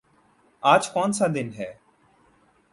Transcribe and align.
آج 0.63 0.89
کونسا 0.89 1.27
دن 1.35 1.49
ہے؟ 1.57 1.73